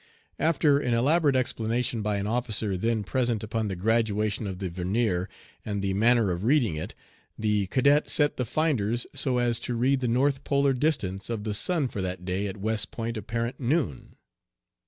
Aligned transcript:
After 0.39 0.79
an 0.79 0.95
elaborate 0.95 1.35
explanation 1.35 2.01
by 2.01 2.17
an 2.17 2.25
officer 2.25 2.75
then 2.75 3.03
present 3.03 3.43
upon 3.43 3.67
the 3.67 3.75
graduation 3.75 4.47
of 4.47 4.57
the 4.57 4.67
vernier 4.67 5.29
and 5.63 5.79
the 5.83 5.93
manner 5.93 6.31
of 6.31 6.43
reading 6.43 6.73
it, 6.75 6.95
the 7.37 7.67
cadet 7.67 8.09
set 8.09 8.35
the 8.35 8.45
finders 8.45 9.05
so 9.13 9.37
as 9.37 9.59
to 9.59 9.75
read 9.75 9.99
the 9.99 10.07
north 10.07 10.43
polar 10.43 10.73
distance 10.73 11.29
of 11.29 11.43
the 11.43 11.53
sun 11.53 11.87
for 11.87 12.01
that 12.01 12.25
day 12.25 12.47
at 12.47 12.57
West 12.57 12.89
Point 12.89 13.15
apparent 13.15 13.59
noon. 13.59 14.15